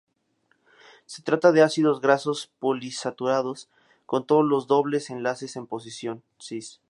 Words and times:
Se 1.05 1.21
trata 1.21 1.51
de 1.51 1.61
ácidos 1.61 2.01
grasos 2.01 2.49
poliinsaturados 2.57 3.69
con 4.07 4.25
todos 4.25 4.43
los 4.43 4.65
dobles 4.65 5.11
enlaces 5.11 5.55
en 5.57 5.67
posición 5.67 6.23
"cis". 6.39 6.79